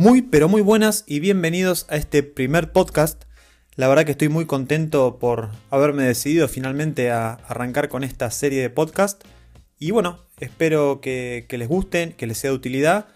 Muy, 0.00 0.22
pero 0.22 0.48
muy 0.48 0.62
buenas 0.62 1.04
y 1.06 1.20
bienvenidos 1.20 1.84
a 1.90 1.96
este 1.96 2.22
primer 2.22 2.72
podcast. 2.72 3.24
La 3.76 3.86
verdad 3.86 4.06
que 4.06 4.12
estoy 4.12 4.30
muy 4.30 4.46
contento 4.46 5.18
por 5.18 5.50
haberme 5.68 6.04
decidido 6.04 6.48
finalmente 6.48 7.10
a 7.10 7.34
arrancar 7.34 7.90
con 7.90 8.02
esta 8.02 8.30
serie 8.30 8.62
de 8.62 8.70
podcast. 8.70 9.22
Y 9.78 9.90
bueno, 9.90 10.24
espero 10.38 11.02
que, 11.02 11.44
les 11.50 11.68
gusten, 11.68 12.14
que 12.14 12.26
les 12.26 12.38
sea 12.38 12.48
de 12.48 12.56
utilidad 12.56 13.08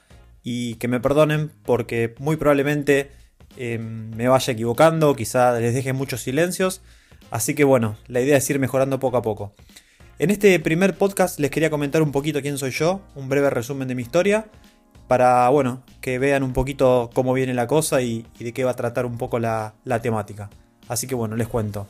y 0.42 0.74
que 0.74 0.88
me 0.88 1.00
perdonen 1.00 1.50
porque 1.64 2.14
muy 2.18 2.36
probablemente 2.36 3.12
eh, 3.56 3.78
me 3.78 4.28
vaya 4.28 4.52
equivocando, 4.52 5.16
quizá 5.16 5.58
les 5.58 5.72
deje 5.72 5.94
muchos 5.94 6.20
silencios. 6.20 6.82
Así 7.30 7.54
que 7.54 7.64
bueno, 7.64 7.96
la 8.08 8.20
idea 8.20 8.36
es 8.36 8.50
ir 8.50 8.58
mejorando 8.58 9.00
poco 9.00 9.16
a 9.16 9.22
poco. 9.22 9.54
En 10.18 10.30
este 10.30 10.60
primer 10.60 10.98
podcast 10.98 11.40
les 11.40 11.50
quería 11.50 11.70
comentar 11.70 12.02
un 12.02 12.12
poquito 12.12 12.42
quién 12.42 12.58
soy 12.58 12.72
yo, 12.72 13.00
un 13.14 13.30
breve 13.30 13.48
resumen 13.48 13.88
de 13.88 13.94
mi 13.94 14.02
historia, 14.02 14.48
para 15.08 15.48
bueno, 15.48 15.82
que 16.00 16.18
vean 16.18 16.42
un 16.42 16.52
poquito 16.52 17.10
cómo 17.14 17.32
viene 17.32 17.54
la 17.54 17.66
cosa 17.66 18.02
y, 18.02 18.26
de 18.38 18.52
qué 18.52 18.64
va 18.64 18.72
a 18.72 18.76
tratar 18.76 19.06
un 19.06 19.18
poco 19.18 19.38
la, 19.38 19.74
la 19.84 20.00
temática. 20.00 20.50
Así 20.88 21.06
que 21.06 21.14
bueno, 21.14 21.36
les 21.36 21.48
cuento. 21.48 21.86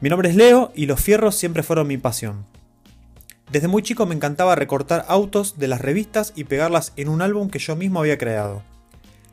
Mi 0.00 0.08
nombre 0.08 0.28
es 0.28 0.36
Leo 0.36 0.72
y 0.74 0.86
los 0.86 1.00
fierros 1.00 1.34
siempre 1.34 1.62
fueron 1.62 1.86
mi 1.86 1.98
pasión. 1.98 2.46
Desde 3.50 3.68
muy 3.68 3.82
chico 3.82 4.06
me 4.06 4.14
encantaba 4.14 4.54
recortar 4.54 5.04
autos 5.08 5.58
de 5.58 5.68
las 5.68 5.80
revistas 5.80 6.32
y 6.34 6.44
pegarlas 6.44 6.92
en 6.96 7.08
un 7.08 7.22
álbum 7.22 7.50
que 7.50 7.58
yo 7.58 7.76
mismo 7.76 8.00
había 8.00 8.18
creado. 8.18 8.62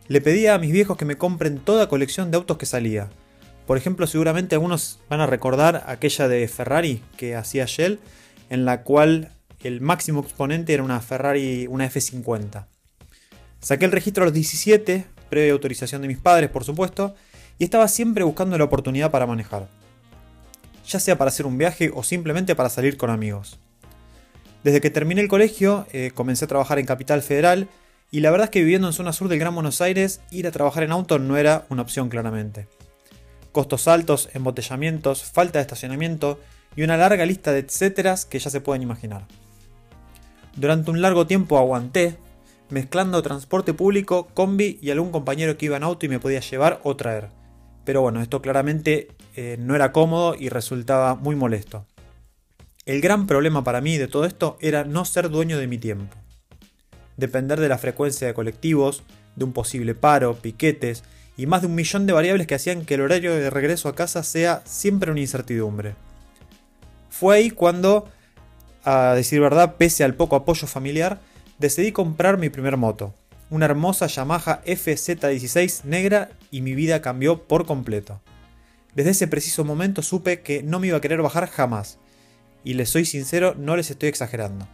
Le 0.08 0.22
pedía 0.22 0.55
a 0.55 0.59
mis 0.59 0.72
viejos 0.72 0.98
que 0.98 1.05
me 1.05 1.17
compren 1.17 1.59
toda 1.59 1.88
colección 1.88 2.31
de 2.31 2.38
autos 2.38 2.58
que 2.58 2.66
salía, 2.66 3.09
por 3.70 3.77
ejemplo, 3.77 4.08
seguramente 4.08 4.55
algunos 4.55 5.00
van 5.09 5.22
a 5.22 5.27
recordar 5.27 5.84
aquella 5.86 6.27
de 6.27 6.48
Ferrari 6.48 7.03
que 7.17 7.36
hacía 7.36 7.66
Shell, 7.67 8.00
en 8.50 8.66
la 8.66 8.81
cual 8.81 9.31
el 9.61 9.80
máximo 9.80 10.22
exponente 10.22 10.73
era 10.73 10.81
una 10.81 11.00
Ferrari, 11.02 11.67
una 11.67 11.86
F50. 11.86 12.66
Saqué 13.59 13.86
el 13.86 13.91
registro 13.91 14.23
a 14.23 14.26
los 14.26 14.34
17, 14.34 15.05
previa 15.30 15.52
autorización 15.52 16.02
de 16.02 16.08
mis 16.08 16.17
padres, 16.17 16.50
por 16.50 16.63
supuesto, 16.63 17.16
y 17.58 17.63
estaba 17.63 17.88
siempre 17.88 18.23
buscando 18.23 18.58
la 18.58 18.64
oportunidad 18.64 19.11
para 19.11 19.28
manejar. 19.28 19.67
Ya 20.88 21.00
sea 21.00 21.17
para 21.17 21.30
hacer 21.30 21.45
un 21.45 21.58
viaje 21.58 21.92
o 21.94 22.03
simplemente 22.03 22.56
para 22.56 22.70
salir 22.70 22.98
con 22.98 23.09
amigos. 23.09 23.59
Desde 24.64 24.81
que 24.81 24.89
terminé 24.89 25.22
el 25.22 25.28
colegio, 25.28 25.86
eh, 25.94 26.11
comencé 26.14 26.45
a 26.45 26.48
trabajar 26.48 26.80
en 26.80 26.86
Capital 26.86 27.22
Federal, 27.22 27.67
y 28.11 28.22
la 28.22 28.31
verdad 28.31 28.45
es 28.45 28.52
que 28.52 28.61
viviendo 28.61 28.88
en 28.88 28.94
zona 28.94 29.14
sur 29.14 29.28
del 29.28 29.39
Gran 29.39 29.53
Buenos 29.53 29.81
Aires, 29.81 30.22
ir 30.31 30.48
a 30.48 30.52
trabajar 30.52 30.83
en 30.83 30.92
auto 30.92 31.20
no 31.20 31.38
era 31.38 31.66
una 31.70 31.83
opción 31.83 32.09
claramente 32.09 32.67
costos 33.52 33.88
altos, 33.88 34.30
embotellamientos, 34.33 35.23
falta 35.23 35.59
de 35.59 35.64
estacionamiento 35.64 36.39
y 36.76 36.83
una 36.83 36.98
larga 36.98 37.26
lista 37.26 37.52
de 37.52 37.59
etcéteras 37.59 38.26
que 38.26 38.39
ya 38.39 38.50
se 38.50 38.61
pueden 38.61 38.81
imaginar. 38.81 39.26
Durante 40.55 40.92
un 40.92 41.02
largo 41.02 41.28
tiempo 41.28 41.58
aguanté, 41.58 42.17
mezclando 42.70 43.22
transporte 43.22 43.73
público, 43.73 44.28
combi 44.34 44.80
y 44.81 44.92
algún 44.92 45.12
compañero 45.12 45.58
que 45.58 45.66
iba 45.66 45.78
en 45.78 45.84
auto 45.84 46.06
y 46.06 46.09
me 46.09 46.20
podía 46.20 46.39
llevar 46.39 46.80
o 46.84 46.95
traer. 46.95 47.30
Pero 47.86 48.02
bueno, 48.02 48.22
esto 48.22 48.42
claramente 48.42 49.09
eh, 49.36 49.58
no 49.59 49.76
era 49.76 49.92
cómodo 49.92 50.36
y 50.36 50.50
resultaba 50.50 51.16
muy 51.16 51.36
molesto. 51.36 51.86
El 52.86 53.02
gran 53.02 53.28
problema 53.28 53.64
para 53.64 53.81
mí 53.81 53.98
de 53.98 54.08
todo 54.08 54.26
esto 54.26 54.58
era 54.61 54.84
no 54.84 55.06
ser 55.06 55.30
dueño 55.30 55.58
de 55.58 55.67
mi 55.67 55.78
tiempo. 55.78 56.16
Depender 57.17 57.59
de 57.59 57.70
la 57.70 57.78
frecuencia 57.78 58.28
de 58.28 58.34
colectivos, 58.34 59.04
de 59.36 59.45
un 59.45 59.54
posible 59.54 59.95
paro, 59.95 60.36
piquetes 60.36 61.04
y 61.38 61.45
más 61.45 61.61
de 61.61 61.67
un 61.67 61.76
millón 61.76 62.06
de 62.06 62.14
variables 62.14 62.48
que 62.48 62.56
hacían 62.56 62.86
que 62.86 62.95
el 62.95 63.02
horario 63.02 63.33
de 63.33 63.50
regreso 63.50 63.89
a 63.89 63.95
casa 63.95 64.23
sea 64.23 64.61
siempre 64.66 65.11
una 65.11 65.22
incertidumbre. 65.22 65.95
Fue 67.09 67.36
ahí 67.36 67.50
cuando, 67.50 68.09
a 68.83 69.14
decir 69.14 69.39
verdad, 69.39 69.76
pese 69.78 70.04
al 70.04 70.16
poco 70.16 70.36
apoyo 70.36 70.67
familiar, 70.67 71.20
decidí 71.59 71.91
comprar 71.91 72.38
mi 72.38 72.49
primer 72.49 72.77
moto, 72.77 73.13
una 73.49 73.65
hermosa 73.65 74.07
Yamaha 74.07 74.61
FZ16 74.63 75.83
negra 75.83 76.31
y 76.52 76.61
mi 76.61 76.73
vida 76.73 77.02
cambió 77.02 77.43
por 77.43 77.65
completo. 77.65 78.21
Desde 78.95 79.11
ese 79.11 79.27
preciso 79.27 79.65
momento 79.65 80.02
supe 80.02 80.41
que 80.41 80.63
no 80.63 80.80
me 80.80 80.87
iba 80.87 80.97
a 80.97 81.02
querer 81.02 81.21
bajar 81.21 81.47
jamás, 81.47 81.99
y 82.64 82.73
les 82.73 82.89
soy 82.89 83.05
sincero, 83.05 83.55
no 83.58 83.75
les 83.75 83.92
estoy 83.92 84.09
exagerando. 84.09 84.67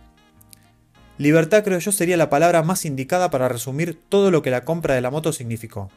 Libertad 1.18 1.64
creo 1.64 1.80
yo 1.80 1.92
sería 1.92 2.18
la 2.18 2.30
palabra 2.30 2.62
más 2.64 2.86
indicada 2.86 3.30
para 3.30 3.48
resumir 3.48 3.98
todo 4.10 4.32
lo 4.32 4.42
que 4.42 4.52
la 4.52 4.66
compra 4.66 4.96
de 4.96 5.02
la 5.02 5.12
moto 5.12 5.32
significó. 5.34 5.90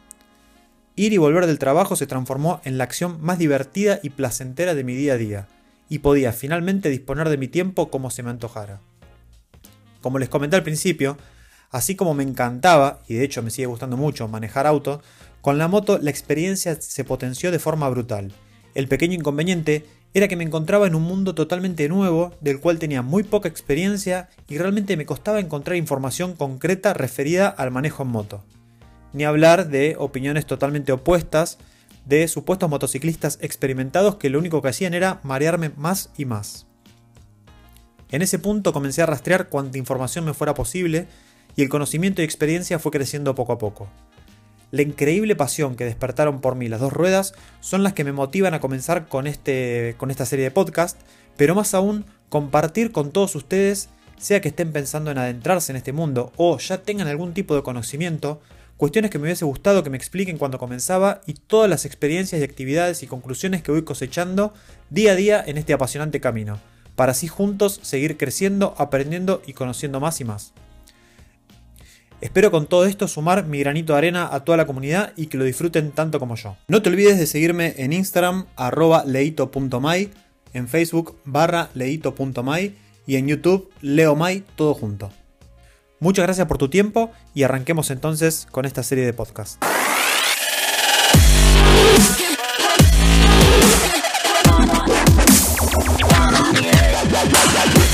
Ir 0.96 1.12
y 1.12 1.16
volver 1.16 1.46
del 1.46 1.58
trabajo 1.58 1.96
se 1.96 2.06
transformó 2.06 2.60
en 2.64 2.78
la 2.78 2.84
acción 2.84 3.18
más 3.20 3.38
divertida 3.38 4.00
y 4.02 4.10
placentera 4.10 4.74
de 4.74 4.84
mi 4.84 4.94
día 4.94 5.14
a 5.14 5.16
día, 5.16 5.48
y 5.88 6.00
podía 6.00 6.32
finalmente 6.32 6.88
disponer 6.88 7.28
de 7.28 7.36
mi 7.36 7.48
tiempo 7.48 7.90
como 7.90 8.10
se 8.10 8.22
me 8.22 8.30
antojara. 8.30 8.80
Como 10.00 10.18
les 10.18 10.28
comenté 10.28 10.56
al 10.56 10.62
principio, 10.62 11.16
así 11.70 11.96
como 11.96 12.14
me 12.14 12.22
encantaba, 12.22 13.00
y 13.08 13.14
de 13.14 13.24
hecho 13.24 13.42
me 13.42 13.50
sigue 13.50 13.66
gustando 13.66 13.96
mucho 13.96 14.28
manejar 14.28 14.66
auto, 14.66 15.02
con 15.40 15.58
la 15.58 15.68
moto 15.68 15.98
la 15.98 16.10
experiencia 16.10 16.80
se 16.80 17.04
potenció 17.04 17.50
de 17.50 17.58
forma 17.58 17.88
brutal. 17.88 18.32
El 18.74 18.88
pequeño 18.88 19.14
inconveniente 19.14 19.86
era 20.14 20.28
que 20.28 20.36
me 20.36 20.44
encontraba 20.44 20.86
en 20.86 20.94
un 20.94 21.02
mundo 21.02 21.34
totalmente 21.34 21.88
nuevo, 21.88 22.34
del 22.40 22.60
cual 22.60 22.78
tenía 22.78 23.02
muy 23.02 23.22
poca 23.22 23.48
experiencia 23.48 24.28
y 24.48 24.58
realmente 24.58 24.96
me 24.96 25.06
costaba 25.06 25.40
encontrar 25.40 25.76
información 25.76 26.34
concreta 26.34 26.94
referida 26.94 27.48
al 27.48 27.70
manejo 27.70 28.02
en 28.02 28.08
moto 28.08 28.44
ni 29.12 29.24
hablar 29.24 29.68
de 29.68 29.96
opiniones 29.98 30.46
totalmente 30.46 30.92
opuestas 30.92 31.58
de 32.04 32.26
supuestos 32.28 32.70
motociclistas 32.70 33.38
experimentados 33.42 34.16
que 34.16 34.30
lo 34.30 34.38
único 34.38 34.62
que 34.62 34.68
hacían 34.68 34.94
era 34.94 35.20
marearme 35.22 35.70
más 35.76 36.10
y 36.16 36.24
más. 36.24 36.66
En 38.10 38.22
ese 38.22 38.38
punto 38.38 38.72
comencé 38.72 39.02
a 39.02 39.06
rastrear 39.06 39.48
cuanta 39.48 39.78
información 39.78 40.24
me 40.24 40.34
fuera 40.34 40.54
posible 40.54 41.06
y 41.56 41.62
el 41.62 41.68
conocimiento 41.68 42.22
y 42.22 42.24
experiencia 42.24 42.78
fue 42.78 42.92
creciendo 42.92 43.34
poco 43.34 43.52
a 43.52 43.58
poco. 43.58 43.88
La 44.70 44.82
increíble 44.82 45.34
pasión 45.34 45.76
que 45.76 45.84
despertaron 45.84 46.40
por 46.40 46.54
mí 46.54 46.68
las 46.68 46.80
dos 46.80 46.92
ruedas 46.92 47.34
son 47.60 47.82
las 47.82 47.94
que 47.94 48.04
me 48.04 48.12
motivan 48.12 48.54
a 48.54 48.60
comenzar 48.60 49.08
con, 49.08 49.26
este, 49.26 49.94
con 49.96 50.10
esta 50.10 50.26
serie 50.26 50.46
de 50.46 50.50
podcast, 50.50 50.98
pero 51.36 51.54
más 51.54 51.74
aún 51.74 52.04
compartir 52.28 52.92
con 52.92 53.10
todos 53.10 53.34
ustedes, 53.34 53.88
sea 54.18 54.40
que 54.40 54.48
estén 54.48 54.72
pensando 54.72 55.10
en 55.10 55.18
adentrarse 55.18 55.72
en 55.72 55.76
este 55.76 55.92
mundo 55.92 56.32
o 56.36 56.58
ya 56.58 56.82
tengan 56.82 57.08
algún 57.08 57.32
tipo 57.32 57.54
de 57.54 57.62
conocimiento, 57.62 58.40
cuestiones 58.76 59.10
que 59.10 59.18
me 59.18 59.24
hubiese 59.24 59.44
gustado 59.44 59.82
que 59.82 59.90
me 59.90 59.96
expliquen 59.96 60.38
cuando 60.38 60.58
comenzaba 60.58 61.20
y 61.26 61.34
todas 61.34 61.70
las 61.70 61.84
experiencias 61.84 62.40
y 62.40 62.44
actividades 62.44 63.02
y 63.02 63.06
conclusiones 63.06 63.62
que 63.62 63.72
voy 63.72 63.84
cosechando 63.84 64.52
día 64.90 65.12
a 65.12 65.16
día 65.16 65.44
en 65.46 65.56
este 65.56 65.72
apasionante 65.72 66.20
camino, 66.20 66.60
para 66.98 67.12
así 67.12 67.28
juntos 67.28 67.78
seguir 67.84 68.16
creciendo, 68.16 68.74
aprendiendo 68.76 69.40
y 69.46 69.52
conociendo 69.52 70.00
más 70.00 70.20
y 70.20 70.24
más. 70.24 70.52
Espero 72.20 72.50
con 72.50 72.66
todo 72.66 72.86
esto 72.86 73.06
sumar 73.06 73.46
mi 73.46 73.60
granito 73.60 73.92
de 73.92 73.98
arena 73.98 74.28
a 74.32 74.42
toda 74.42 74.58
la 74.58 74.66
comunidad 74.66 75.12
y 75.14 75.26
que 75.28 75.38
lo 75.38 75.44
disfruten 75.44 75.92
tanto 75.92 76.18
como 76.18 76.34
yo. 76.34 76.56
No 76.66 76.82
te 76.82 76.88
olvides 76.88 77.16
de 77.16 77.28
seguirme 77.28 77.74
en 77.76 77.92
Instagram 77.92 78.46
arroba 78.56 79.04
leito.my, 79.04 80.10
en 80.54 80.66
Facebook 80.66 81.16
barra 81.24 81.70
leito.my 81.74 82.74
y 83.06 83.14
en 83.14 83.28
YouTube 83.28 83.70
leomay 83.80 84.42
todo 84.56 84.74
junto. 84.74 85.12
Muchas 86.00 86.24
gracias 86.24 86.48
por 86.48 86.58
tu 86.58 86.68
tiempo 86.68 87.12
y 87.32 87.44
arranquemos 87.44 87.92
entonces 87.92 88.48
con 88.50 88.64
esta 88.64 88.82
serie 88.82 89.06
de 89.06 89.12
podcasts. 89.12 89.60
Yeah, 97.18 97.24
yeah, 97.24 97.72
yeah. 97.74 97.87